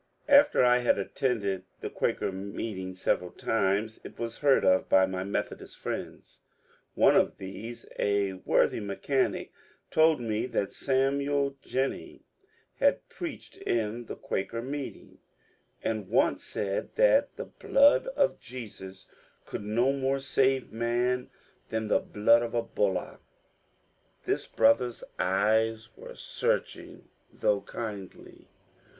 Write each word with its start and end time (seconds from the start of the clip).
After 0.27 0.63
I 0.63 0.79
had 0.79 0.97
attended 0.97 1.63
the 1.79 1.89
Quaker 1.91 2.31
meeting 2.31 2.95
several 2.95 3.29
times, 3.29 3.99
it 4.03 4.17
was 4.17 4.39
heard 4.39 4.65
of 4.65 4.89
by 4.89 5.05
my 5.05 5.23
Methodist 5.23 5.77
friends. 5.77 6.39
One 6.95 7.15
of 7.15 7.37
these, 7.37 7.87
a 7.99 8.33
worthy 8.33 8.79
mechanic, 8.79 9.51
told 9.91 10.19
me 10.19 10.47
that 10.47 10.73
Samuel 10.73 11.55
Janney 11.61 12.21
had 12.79 13.07
preached 13.09 13.57
in 13.57 14.05
the 14.07 14.15
Quaker 14.15 14.63
meeting, 14.63 15.19
and 15.83 16.09
once 16.09 16.43
said 16.45 16.95
that 16.95 17.29
'Uhe 17.37 17.51
blood 17.59 18.07
of 18.15 18.39
Jesus 18.39 19.07
could 19.45 19.61
no 19.61 19.93
more 19.93 20.17
save 20.19 20.71
man 20.71 21.29
than 21.69 21.89
the 21.89 21.99
blood 21.99 22.41
of 22.41 22.55
a 22.55 22.63
bullock." 22.63 23.21
This 24.25 24.47
brother's 24.47 25.03
eyes 25.19 25.89
were 25.95 26.15
searching 26.15 27.07
though 27.31 27.61
kindly. 27.61 28.47